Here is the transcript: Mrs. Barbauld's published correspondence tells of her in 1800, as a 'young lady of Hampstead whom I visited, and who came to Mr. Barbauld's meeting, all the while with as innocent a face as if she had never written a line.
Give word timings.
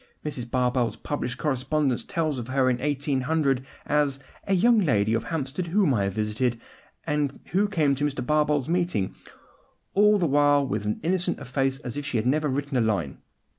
Mrs. 0.25 0.45
Barbauld's 0.49 0.95
published 0.95 1.37
correspondence 1.37 2.03
tells 2.03 2.39
of 2.39 2.47
her 2.47 2.71
in 2.71 2.79
1800, 2.79 3.63
as 3.85 4.19
a 4.47 4.55
'young 4.55 4.79
lady 4.79 5.13
of 5.13 5.25
Hampstead 5.25 5.67
whom 5.67 5.93
I 5.93 6.09
visited, 6.09 6.59
and 7.05 7.39
who 7.51 7.67
came 7.67 7.93
to 7.93 8.05
Mr. 8.05 8.25
Barbauld's 8.25 8.67
meeting, 8.67 9.13
all 9.93 10.17
the 10.17 10.25
while 10.25 10.65
with 10.67 10.87
as 10.87 10.95
innocent 11.03 11.39
a 11.39 11.45
face 11.45 11.77
as 11.81 11.97
if 11.97 12.05
she 12.07 12.17
had 12.17 12.25
never 12.25 12.47
written 12.47 12.77
a 12.77 12.81
line. 12.81 13.19